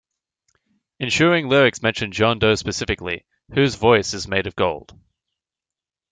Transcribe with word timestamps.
Ensuing 0.99 1.47
lyrics 1.47 1.83
mention 1.83 2.11
John 2.11 2.39
Doe 2.39 2.55
specifically, 2.55 3.23
"whose 3.53 3.75
voice 3.75 4.15
is 4.15 4.27
made 4.27 4.47
of 4.47 4.55
gold". 4.55 4.99